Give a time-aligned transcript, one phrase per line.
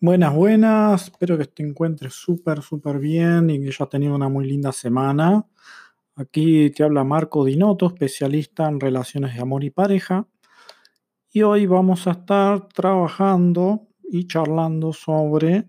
[0.00, 1.02] Buenas, buenas.
[1.06, 5.44] Espero que te encuentres súper, súper bien y que hayas tenido una muy linda semana.
[6.14, 10.28] Aquí te habla Marco Dinoto, especialista en relaciones de amor y pareja.
[11.32, 15.68] Y hoy vamos a estar trabajando y charlando sobre...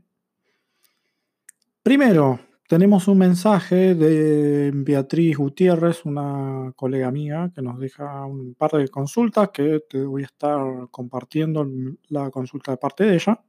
[1.82, 8.74] Primero, tenemos un mensaje de Beatriz Gutiérrez, una colega mía, que nos deja un par
[8.74, 11.68] de consultas que te voy a estar compartiendo
[12.10, 13.44] la consulta de parte de ella.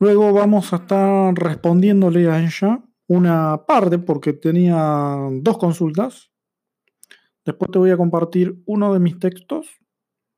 [0.00, 6.30] Luego vamos a estar respondiéndole a ella una parte porque tenía dos consultas.
[7.44, 9.66] Después te voy a compartir uno de mis textos,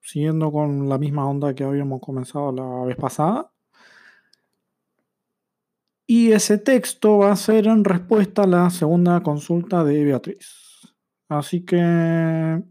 [0.00, 3.52] siguiendo con la misma onda que habíamos comenzado la vez pasada.
[6.06, 10.94] Y ese texto va a ser en respuesta a la segunda consulta de Beatriz.
[11.28, 12.64] Así que, ¿de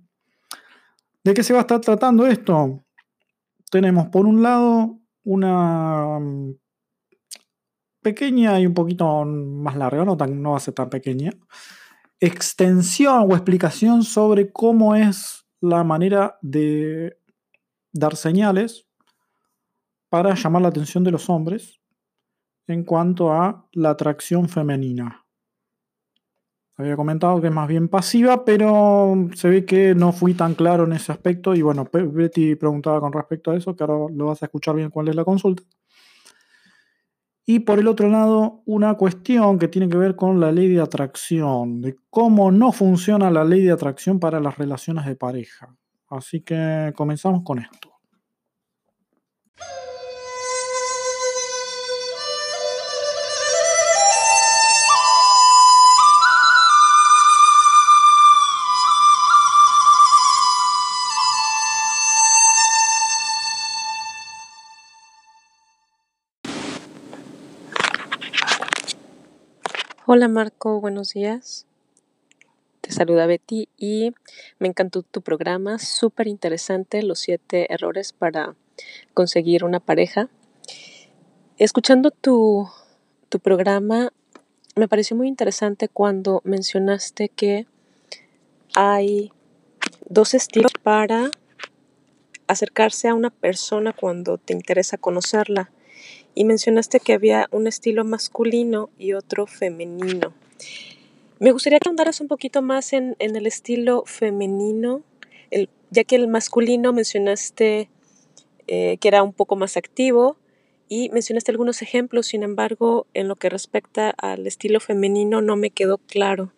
[1.33, 2.83] qué se va a estar tratando esto?
[3.69, 6.19] Tenemos por un lado una
[8.01, 11.31] pequeña y un poquito más larga, no, tan, no va a ser tan pequeña,
[12.19, 17.17] extensión o explicación sobre cómo es la manera de
[17.91, 18.87] dar señales
[20.09, 21.79] para llamar la atención de los hombres
[22.67, 25.25] en cuanto a la atracción femenina.
[26.79, 30.85] Había comentado que es más bien pasiva, pero se ve que no fui tan claro
[30.85, 31.53] en ese aspecto.
[31.53, 34.89] Y bueno, Betty preguntaba con respecto a eso, que ahora lo vas a escuchar bien
[34.89, 35.61] cuál es la consulta.
[37.45, 40.79] Y por el otro lado, una cuestión que tiene que ver con la ley de
[40.79, 45.75] atracción, de cómo no funciona la ley de atracción para las relaciones de pareja.
[46.07, 47.98] Así que comenzamos con esto.
[70.11, 71.67] Hola Marco, buenos días.
[72.81, 74.11] Te saluda Betty y
[74.57, 78.55] me encantó tu programa, súper interesante, los siete errores para
[79.13, 80.27] conseguir una pareja.
[81.59, 82.67] Escuchando tu,
[83.29, 84.11] tu programa,
[84.75, 87.67] me pareció muy interesante cuando mencionaste que
[88.75, 89.31] hay
[90.07, 91.29] dos estilos para
[92.47, 95.69] acercarse a una persona cuando te interesa conocerla
[96.39, 100.33] y mencionaste que había un estilo masculino y otro femenino.
[101.37, 105.03] Me gustaría que ahondaras un poquito más en, el estilo femenino,
[105.89, 107.89] ya que el masculino mencionaste
[108.67, 110.37] eh, que era un poco más activo
[110.87, 115.71] y mencionaste algunos ejemplos, sin embargo, en lo que respecta al estilo femenino no me
[115.71, 116.53] quedó claro,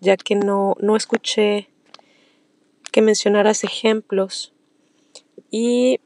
[0.00, 1.68] ya que no, no escuché
[2.92, 4.54] que mencionaras ejemplos.
[5.50, 6.00] Y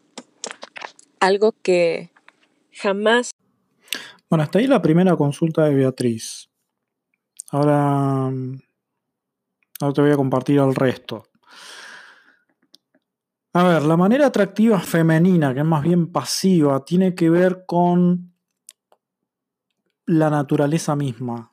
[1.21, 2.12] algo que,
[2.73, 3.31] Jamás.
[4.29, 6.49] Bueno, hasta ahí la primera consulta de Beatriz.
[7.51, 8.31] Ahora,
[9.81, 11.25] ahora te voy a compartir el resto.
[13.55, 18.35] A ver, la manera atractiva femenina, que es más bien pasiva, tiene que ver con
[20.07, 21.53] la naturaleza misma.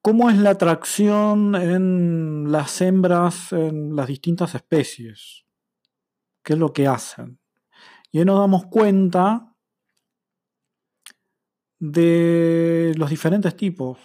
[0.00, 5.44] ¿Cómo es la atracción en las hembras en las distintas especies?
[6.42, 7.41] ¿Qué es lo que hacen?
[8.12, 9.52] Y ahí nos damos cuenta
[11.80, 13.98] de los diferentes tipos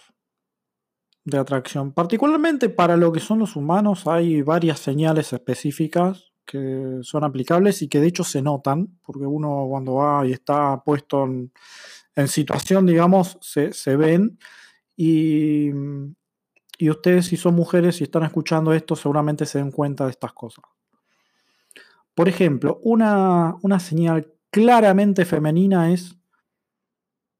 [1.25, 1.91] de atracción.
[1.91, 7.90] Particularmente para lo que son los humanos hay varias señales específicas que son aplicables y
[7.90, 11.51] que de hecho se notan, porque uno cuando va y está puesto en,
[12.28, 14.40] situación, digamos, se, ven
[14.96, 15.69] y,
[16.79, 20.34] y ustedes si son mujeres y están escuchando esto seguramente se den cuenta de estas
[20.34, 20.63] cosas.
[22.17, 26.17] Por ejemplo, una, señal claramente femenina es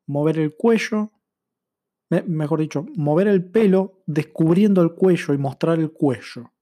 [0.06, 1.14] mover el cuello,
[2.28, 6.54] mejor dicho, mover el pelo descubriendo el cuello y mostrar el cuello.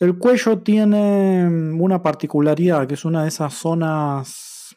[0.00, 4.76] El cuello tiene una particularidad, que es una de esas zonas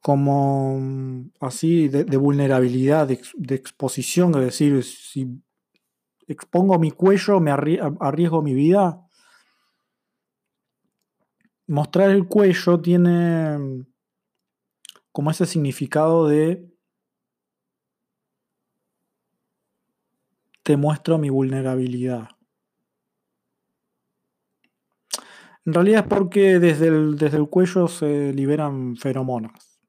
[0.00, 0.80] como
[1.40, 5.42] así de, vulnerabilidad, de, de, exposición, es decir, si
[6.28, 9.04] expongo mi cuello, me arriesgo mi vida.
[11.66, 13.86] Mostrar el cuello tiene mm,
[15.12, 16.68] como ese significado de
[20.62, 22.28] te muestro mi vulnerabilidad.
[25.64, 29.80] En realidad es porque desde el, desde el cuello se liberan feromonas.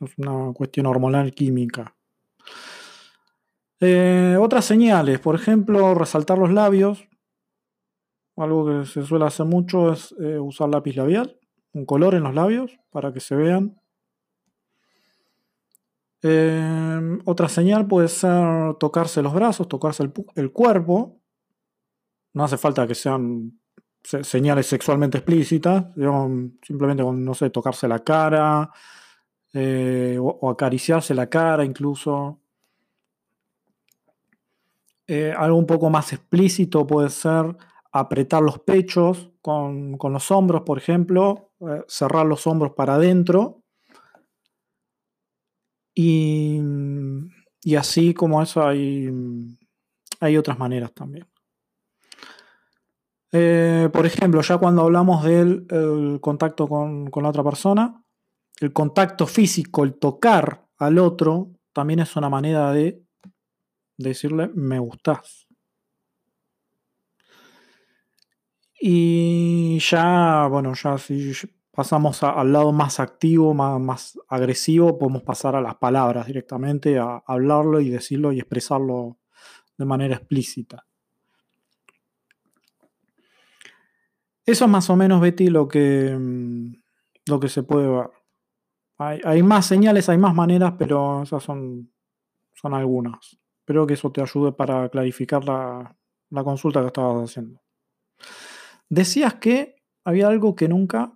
[0.00, 1.96] Es una cuestión hormonal química.
[3.86, 7.06] Eh, otras señales, por ejemplo, resaltar los labios,
[8.34, 11.38] algo que se suele hacer mucho es eh, usar lápiz labial,
[11.74, 13.78] un color en los labios para que se vean.
[16.22, 20.02] Em, otra señal puede ser tocarse los brazos, tocarse
[20.34, 21.20] el, cuerpo.
[22.32, 23.60] No hace falta que sean
[24.02, 25.84] señales sexualmente explícitas,
[26.62, 28.70] simplemente con, no sé, tocarse la cara
[29.52, 32.40] eh, o, acariciarse la cara incluso.
[35.06, 37.56] Eh, algo un poco más explícito puede ser
[37.92, 43.62] apretar los pechos con, los hombros, por ejemplo, eh, cerrar los hombros para adentro.
[45.94, 46.60] Y,
[47.78, 49.10] así como eso hay,
[50.20, 51.26] hay otras maneras también.
[53.30, 55.66] Eh, por ejemplo, ya cuando hablamos del
[56.20, 58.02] contacto con, con, la otra persona,
[58.60, 63.03] el contacto físico, el tocar al otro, también es una manera de
[63.96, 65.46] decirle me gustas.
[68.80, 71.32] Y ya, bueno, ya si
[71.70, 77.80] pasamos al lado más activo, más, agresivo, podemos pasar a las palabras directamente, a hablarlo
[77.80, 79.18] y decirlo y expresarlo
[79.76, 80.86] de manera explícita.
[84.46, 86.74] Eso es más o menos, Betty, lo que, mm,
[87.26, 88.10] lo que se puede ver.
[88.98, 91.90] Hay, más señales, hay más maneras, pero esas son,
[92.52, 93.38] son algunas.
[93.64, 95.96] Espero que eso te ayude para clarificar la,
[96.28, 97.62] la consulta que estabas haciendo.
[98.90, 101.14] Decías que había algo que nunca...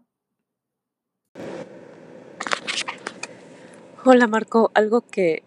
[4.03, 5.43] Hola Marco, algo que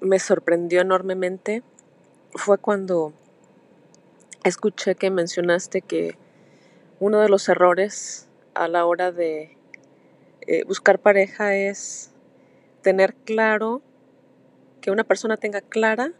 [0.00, 1.62] me sorprendió enormemente
[2.32, 3.12] fue cuando
[4.42, 6.18] escuché que mencionaste que
[6.98, 9.56] uno de los errores a la hora de
[10.40, 12.10] eh, buscar pareja es
[12.80, 13.80] tener claro,
[14.80, 16.12] que una persona tenga clara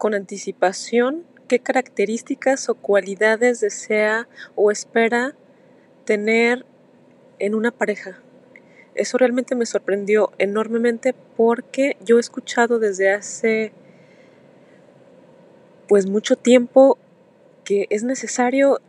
[0.00, 5.36] con anticipación qué características o cualidades desea o espera
[6.06, 6.64] tener
[7.38, 8.18] en una pareja.
[8.94, 13.72] Eso realmente me sorprendió enormemente porque yo he escuchado desde hace
[15.86, 16.96] pues mucho tiempo
[17.64, 18.80] que es necesario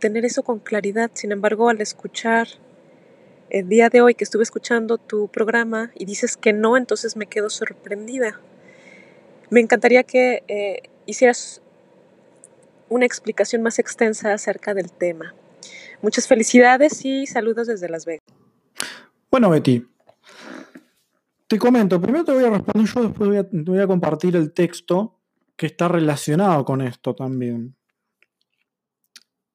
[0.00, 1.10] tener eso con claridad.
[1.14, 2.46] Sin embargo, al escuchar
[3.48, 7.24] el día de hoy que estuve escuchando tu programa y dices que no, entonces me
[7.24, 8.38] quedo sorprendida.
[9.50, 11.62] Me encantaría que eh, hicieras
[12.88, 15.34] una explicación más extensa acerca del tema.
[16.02, 18.22] Muchas felicidades y saludos desde Las Vegas.
[19.30, 19.86] Bueno, Betty,
[21.46, 24.36] te comento, primero te voy a responder yo, después voy a, te voy a compartir
[24.36, 25.18] el texto
[25.56, 27.74] que está relacionado con esto también.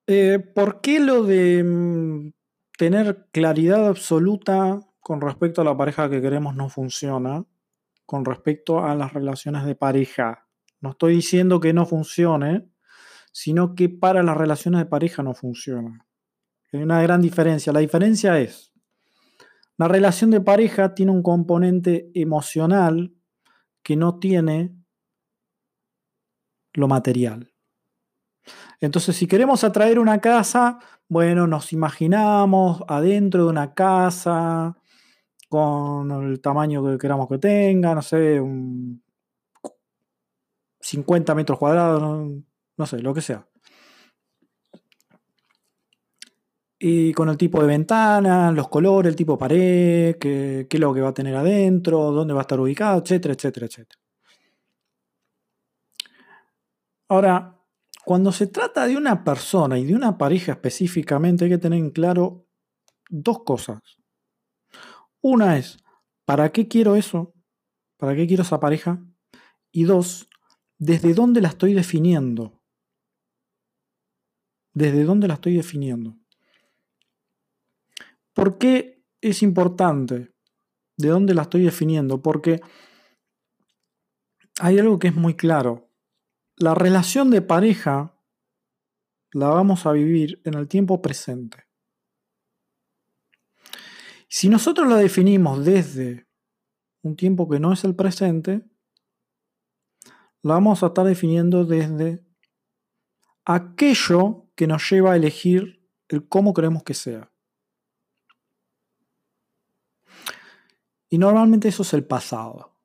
[0.08, 2.34] Eh, ¿Por qué lo de mm,
[2.78, 7.46] tener claridad absoluta con respecto a la pareja que queremos no funciona?
[8.14, 10.48] Con respecto a las relaciones de pareja.
[10.82, 12.70] No estoy diciendo que no funcione,
[13.32, 16.06] sino que para las relaciones de pareja no funciona.
[16.72, 17.74] Hay una gran diferencia.
[17.74, 18.72] La diferencia es,
[19.78, 23.16] la relación de pareja tiene un componente emocional
[23.82, 24.76] que no tiene
[26.74, 27.52] lo material.
[28.80, 30.78] Entonces, si queremos atraer una casa,
[31.10, 34.78] bueno, nos imaginamos adentro de una casa
[35.54, 38.42] con el tamaño que queramos que tenga, no sé,
[40.80, 42.02] 50 metros cuadrados,
[42.76, 43.48] no sé, lo que sea.
[46.80, 50.92] Y con el tipo de ventana, los colores, el tipo de pared, qué, es lo
[50.92, 54.02] que va a tener adentro, dónde va a estar ubicado, etcétera, etcétera, etcétera.
[57.10, 57.60] Ahora,
[58.04, 61.92] cuando se trata de una persona y de una pareja específicamente, hay que tener en
[61.92, 62.48] claro
[63.08, 64.03] dos cosas.
[65.24, 65.78] Una es,
[66.26, 67.34] ¿para qué quiero eso?
[67.98, 69.02] ¿Para qué quiero esa pareja?
[69.72, 70.30] Y dos,
[70.78, 72.62] ¿desde dónde la estoy definiendo?
[74.74, 76.18] ¿Desde dónde la estoy definiendo?
[78.34, 80.34] ¿Por qué es importante?
[80.98, 82.22] ¿De dónde la estoy definiendo?
[82.22, 82.60] Porque
[84.60, 85.90] hay algo que es muy claro.
[86.58, 88.20] La relación de pareja
[89.32, 91.64] la vamos a vivir en el tiempo presente.
[94.36, 96.28] Si nosotros la definimos desde
[97.04, 98.68] un tiempo que no es el presente,
[100.42, 102.26] la vamos a estar definiendo desde
[103.46, 107.32] aquello que nos lleva a elegir el cómo queremos que sea.
[111.10, 112.76] Y normalmente eso es el pasado.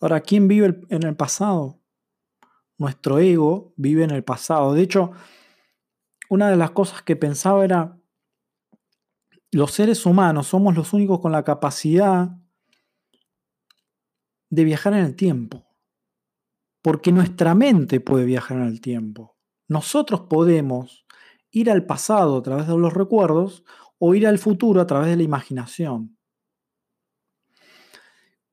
[0.00, 1.80] Ahora, ¿quién vive en el pasado?
[2.78, 4.74] Nuestro ego vive en el pasado.
[4.74, 5.12] De hecho,
[6.28, 8.01] una de las cosas que pensaba era,
[9.52, 12.30] los seres humanos somos los únicos con la capacidad
[14.50, 15.66] de viajar en el tiempo.
[16.82, 19.32] Porque nuestra mente puede viajar en el tiempo
[19.72, 21.04] nosotros podemos
[21.50, 23.64] ir al pasado a través de los recuerdos
[23.98, 26.16] o ir al futuro a través de la imaginación.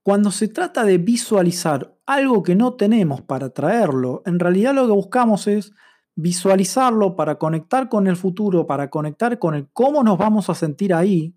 [0.01, 4.93] Cuando se trata de visualizar algo que no tenemos para traerlo, en realidad lo que
[4.93, 5.71] buscamos es
[6.21, 10.93] visualizarlo para conectar con el futuro, para conectar con el cómo nos vamos a sentir
[10.93, 11.33] ahí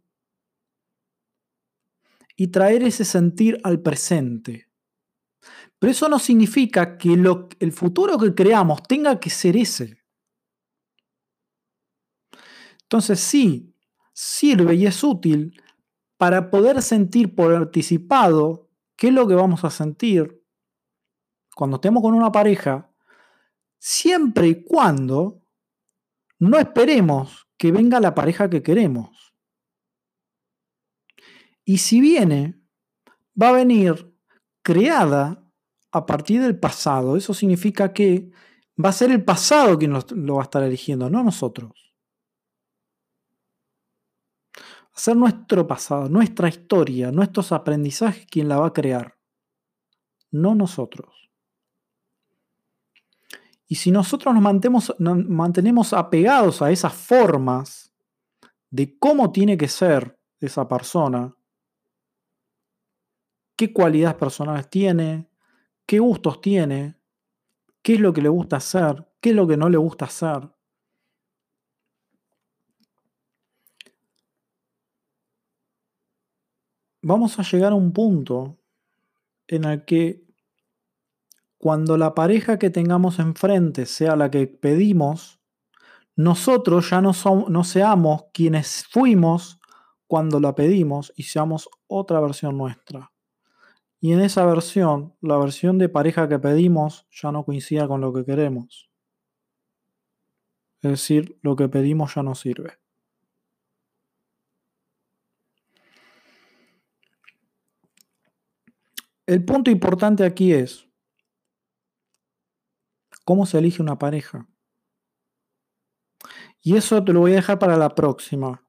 [2.37, 4.69] y traer ese sentir al presente.
[5.79, 9.99] Pero eso no significa que el futuro que creamos tenga que ser ese.
[12.83, 13.75] Entonces sí,
[14.13, 15.61] sirve y es útil
[16.17, 20.45] para poder sentir por anticipado qué es lo que vamos a sentir
[21.55, 22.92] cuando estemos con una pareja,
[23.83, 25.43] siempre y cuando
[26.39, 29.35] no esperemos que venga la pareja que queremos.
[31.65, 32.63] Y si viene,
[33.41, 34.17] va a venir
[34.63, 35.45] creada
[35.91, 37.17] a partir del pasado.
[37.17, 38.31] Eso significa que
[38.83, 41.73] va a ser el pasado quien lo, va a estar eligiendo, no nosotros.
[44.57, 49.19] Va a ser nuestro pasado, nuestra historia, nuestros aprendizajes quien la va a crear,
[50.31, 51.22] no nosotros.
[53.73, 57.91] Y si nosotros nos mantenemos, mantenemos apegados a esas formas
[58.69, 61.35] de cómo tiene que ser esa persona,
[63.57, 65.31] qué cualidades personales tiene,
[65.87, 67.01] qué gustos tiene,
[67.81, 70.51] qué es lo que le gusta hacer, qué es lo que no le gusta hacer.
[77.01, 78.59] Vamos a llegar a un punto
[79.47, 80.27] en el que
[81.63, 85.41] cuando la pareja que tengamos enfrente sea la que pedimos,
[86.17, 89.61] nosotros ya no, somos, no seamos quienes fuimos
[90.09, 93.13] cuando la pedimos y seamos otra versión nuestra.
[94.01, 98.13] Y en esa versión, la versión de pareja que pedimos ya no coincida con lo
[98.13, 98.91] que queremos.
[100.83, 102.73] Es decir, lo que pedimos ya no sirve.
[109.27, 110.92] El punto importante aquí es
[113.25, 114.49] cómo se elige una pareja.
[116.63, 118.65] Y eso te lo voy a dejar para la próxima,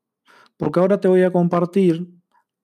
[0.57, 2.10] porque ahora te voy a compartir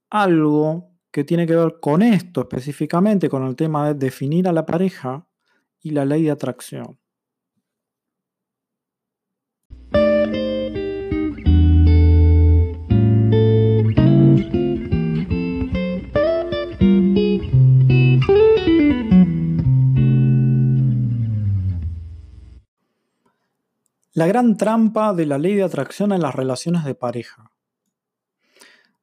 [0.10, 4.66] algo que tiene que ver con esto específicamente, con el tema de definir a la
[4.66, 5.28] pareja
[5.82, 7.00] y la ley de atracción.
[24.20, 27.54] La gran trampa de la ley de atracción en las relaciones de pareja.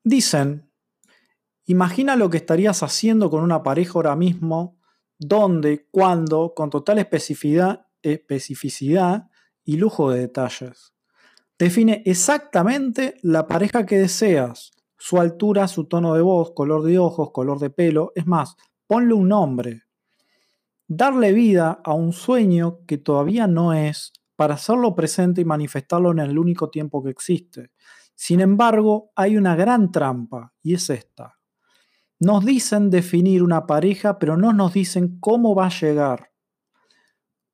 [0.04, 0.70] Dicen
[1.64, 4.78] Imagina lo que estarías haciendo con una pareja ahora mismo,
[5.18, 9.30] dónde, cuándo, con total especificidad, especificidad
[9.64, 10.92] y lujo de detalles.
[11.58, 17.30] Define exactamente la pareja que deseas, su altura, su tono de voz, color de ojos,
[17.30, 18.54] color de pelo, es más,
[18.86, 19.84] ponle un nombre.
[20.86, 26.20] Darle vida a un sueño que todavía no es para hacerlo presente y manifestarlo en
[26.20, 27.72] el único tiempo que existe.
[28.14, 31.38] Sin embargo, hay una gran trampa y es esta.
[32.18, 36.32] Nos dicen definir una pareja, pero no nos dicen cómo va a llegar.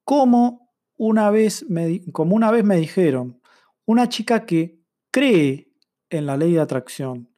[0.05, 3.41] Como una vez me, como una vez me dijeron,
[3.87, 5.73] una chica que cree
[6.11, 7.29] en la ley de atracción.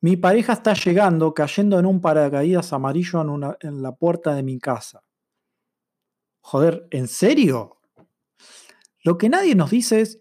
[0.00, 4.58] Mi pareja está llegando, cayendo en un paracaídas amarillo en, en la puerta de mi
[4.58, 5.04] casa.
[6.40, 7.81] Joder, ¿en serio?
[9.02, 10.20] Lo que nadie nos dice es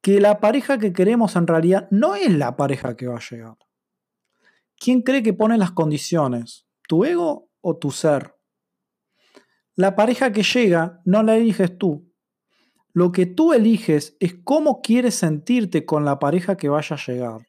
[0.00, 3.56] que la pareja que queremos en realidad no es la pareja que va a llegar.
[4.76, 6.66] ¿Quién cree que pone las condiciones?
[6.88, 8.34] ¿Tu ego o tu ser?
[9.76, 12.12] La pareja que llega no la eliges tú.
[12.92, 17.48] Lo que tú eliges es cómo quieres sentirte con la pareja que vaya a llegar.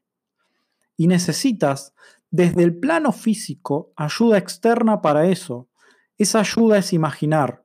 [0.95, 1.93] Y necesitas,
[2.29, 5.69] desde el plano físico, ayuda externa para eso.
[6.17, 7.62] Esa ayuda es imaginar,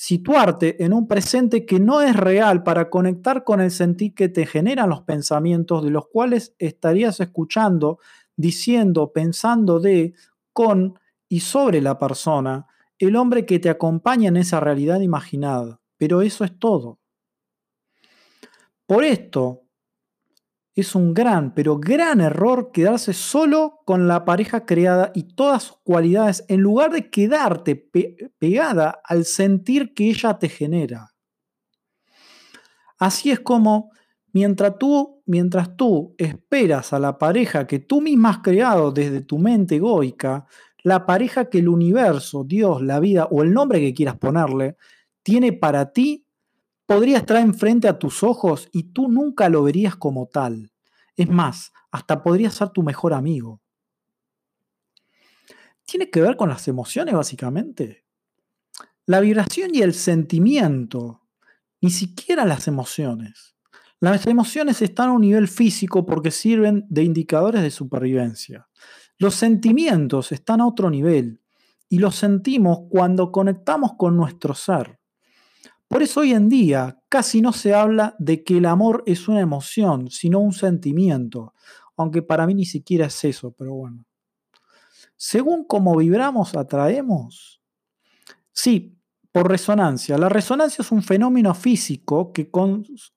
[0.00, 4.46] situarte en un presente que no es real para conectar con el sentir que te
[4.46, 7.98] generan los pensamientos de los cuales estarías escuchando
[8.34, 10.14] diciendo, pensando de,
[10.54, 12.66] con y sobre la persona,
[12.98, 15.82] el hombre que te acompaña en esa realidad imaginada.
[15.98, 16.98] Pero eso es todo.
[18.86, 19.64] Por esto,
[20.74, 25.78] es un gran, pero gran error quedarse solo con la pareja creada y todas sus
[25.82, 27.76] cualidades en lugar de quedarte
[28.38, 31.12] pegada al sentir que ella te genera.
[32.98, 33.90] Así es como
[34.32, 39.38] Mientras tú, mientras tú esperas a la pareja que tú misma has creado desde tu
[39.38, 40.46] mente egoica,
[40.82, 44.76] la pareja que el universo, Dios, la vida o el nombre que quieras ponerle,
[45.22, 46.26] tiene para ti,
[46.90, 50.72] podría estar enfrente a tus ojos y tú nunca lo verías como tal.
[51.14, 53.60] Es más, hasta podría ser tu mejor amigo.
[55.84, 58.06] Tiene que ver con las emociones, básicamente.
[59.06, 61.28] La vibración y el sentimiento,
[61.80, 63.54] ni siquiera las emociones.
[64.00, 68.68] Las emociones están a un nivel físico porque sirven de indicadores de supervivencia.
[69.16, 71.40] Los sentimientos están a otro nivel
[71.88, 74.99] y los sentimos cuando conectamos con nuestro ser.
[75.90, 79.40] Por eso hoy en día casi no se habla de que el amor es una
[79.40, 81.52] emoción, sino un sentimiento,
[81.96, 84.06] aunque para mí ni siquiera es eso, pero bueno.
[85.16, 87.60] Según cómo vibramos, atraemos.
[88.52, 89.00] Sí,
[89.32, 90.16] por resonancia.
[90.16, 92.52] La resonancia es un fenómeno físico que,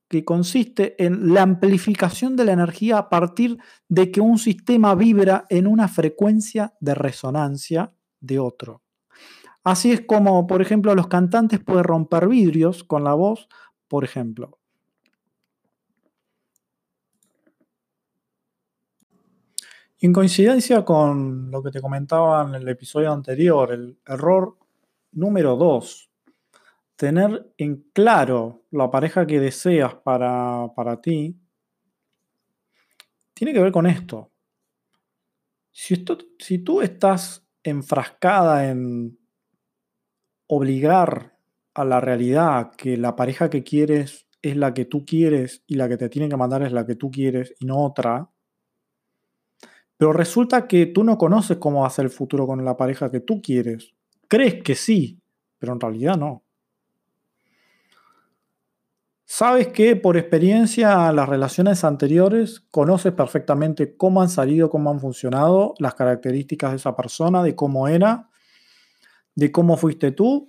[0.07, 5.45] que, consiste en la amplificación de la energía a partir de que un sistema vibra
[5.49, 8.81] en una frecuencia de resonancia de otro.
[9.63, 13.47] Así es como, por ejemplo, los cantantes pueden romper vidrios con la voz,
[13.87, 14.59] por ejemplo.
[20.03, 24.57] en coincidencia con lo que te comentaba en el episodio anterior, el error
[25.13, 26.09] número 2,
[26.97, 31.39] tener en claro la pareja que deseas para, para ti,
[33.33, 34.29] tiene que ver con esto.
[35.71, 39.17] Si, esto, si tú estás enfrascada en
[40.47, 41.37] obligar
[41.73, 45.87] a la realidad que la pareja que quieres es la que tú quieres y la
[45.87, 48.29] que te tiene que mandar es la que tú quieres y no otra,
[49.97, 53.09] pero resulta que tú no conoces cómo va a ser el futuro con la pareja
[53.09, 53.93] que tú quieres.
[54.27, 55.21] Crees que sí,
[55.57, 56.43] pero en realidad no.
[59.23, 65.73] Sabes que por experiencia las relaciones anteriores conoces perfectamente cómo han salido, cómo han funcionado,
[65.79, 68.29] las características de esa persona, de cómo era,
[69.35, 70.47] de cómo fuiste tú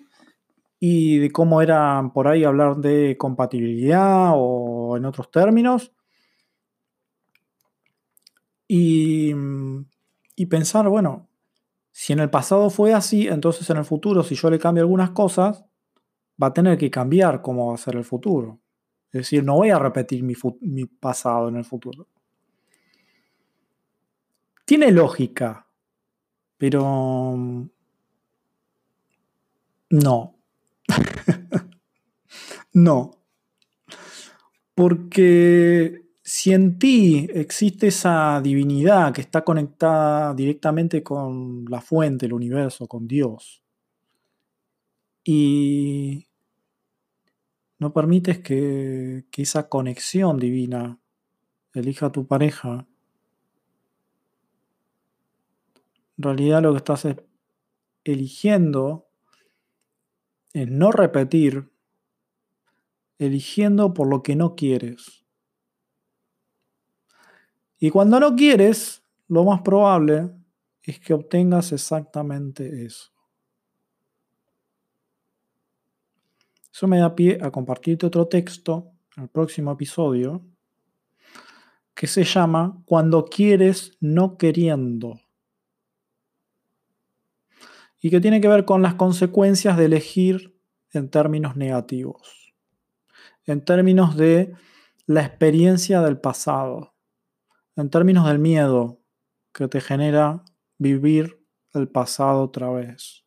[0.79, 5.93] y de cómo era por ahí hablar de compatibilidad o en otros términos.
[8.69, 9.35] Y,
[10.37, 11.29] y pensar, bueno,
[11.93, 15.11] si en el pasado fue así, entonces en el futuro, si yo le cambio algunas
[15.11, 15.65] cosas,
[16.43, 18.61] va a tener que cambiar cómo va a ser el futuro.
[19.07, 22.09] Es decir, no voy a repetir mi, mi pasado en el futuro.
[24.65, 25.69] Tiene lógica,
[26.57, 27.71] pero
[29.95, 30.35] no.
[32.73, 33.13] no.
[34.75, 42.33] Porque si en ti existe esa divinidad que está conectada directamente con la fuente, el
[42.33, 43.63] universo, con Dios,
[45.23, 46.27] y
[47.79, 50.99] no permites que, esa conexión divina
[51.73, 52.87] elija a tu pareja,
[56.17, 57.07] en realidad lo que estás
[58.03, 59.07] eligiendo
[60.55, 61.71] es no repetir,
[63.19, 65.27] eligiendo por lo que no quieres.
[67.79, 70.31] Y cuando no quieres, lo más probable
[70.83, 73.11] es que obtengas exactamente eso.
[76.73, 80.43] Eso me da pie a compartirte otro texto en el próximo episodio
[81.95, 85.21] que se llama Cuando quieres no queriendo.
[88.05, 90.61] Y que tiene que ver con las consecuencias de elegir
[90.93, 92.53] en términos negativos,
[93.47, 94.53] en términos de
[95.07, 96.95] la experiencia del pasado,
[97.77, 99.01] en términos del miedo
[99.55, 100.45] que te genera
[100.77, 103.25] vivir el pasado otra vez.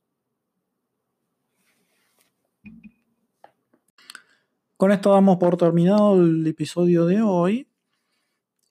[4.77, 7.67] Con esto damos por terminado el episodio de hoy.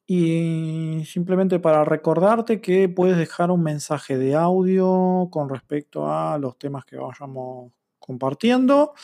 [0.06, 6.56] Y simplemente para recordarte que puedes dejar un mensaje de audio con respecto a los
[6.58, 8.94] temas que vayamos compartiendo.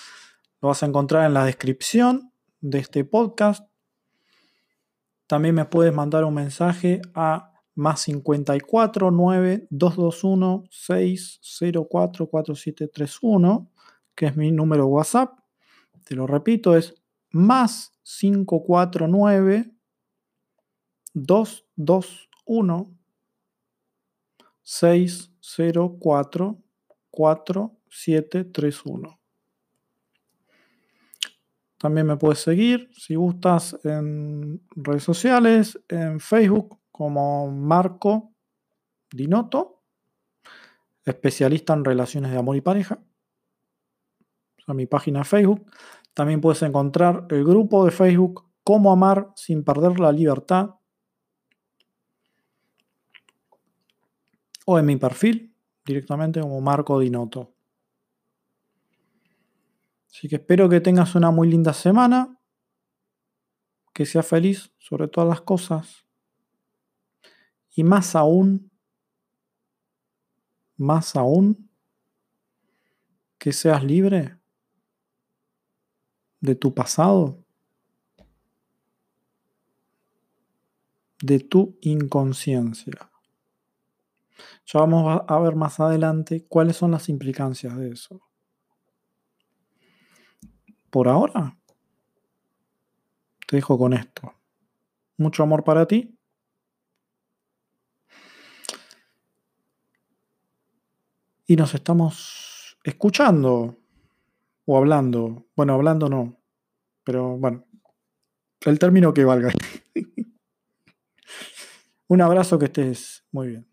[0.61, 3.69] Lo vas a encontrar en la descripción de este podcast.
[5.27, 13.71] También me puedes mandar un mensaje a más 54 9 221 604 4731,
[14.15, 15.37] que es mi número WhatsApp.
[16.05, 16.95] Te lo repito, es
[17.31, 19.73] más 549
[21.14, 22.94] 221
[24.62, 26.62] 604
[27.11, 29.18] 4731.
[31.79, 38.33] También me puedes seguir si gustas en redes sociales, en Facebook como Marco
[39.11, 39.83] Dinoto,
[41.05, 43.03] especialista en relaciones de amor y pareja
[44.66, 45.70] a mi página de Facebook.
[46.14, 50.77] También puedes encontrar el grupo de Facebook Cómo amar sin perder la libertad.
[54.64, 57.55] O en mi perfil, directamente como Marco Dinoto.
[60.07, 62.38] Así que espero que tengas una muy linda semana,
[63.92, 66.07] que seas feliz sobre todas las cosas
[67.75, 68.70] y más aún,
[70.77, 71.70] más aún,
[73.38, 74.38] que seas libre
[76.40, 77.44] de tu pasado,
[81.20, 83.12] de tu inconsciencia.
[84.67, 88.21] Ya vamos a ver más adelante cuáles son las implicancias de eso.
[90.91, 91.57] Por ahora,
[93.49, 94.35] te dejo con esto.
[95.17, 96.19] Mucho amor para ti.
[101.47, 103.79] Y nos estamos escuchando
[104.67, 105.47] o hablando.
[105.57, 106.41] Bueno, hablando no.
[107.05, 107.65] Pero bueno,
[108.67, 109.53] el término que valga.
[112.09, 113.72] Un abrazo que estés muy bien.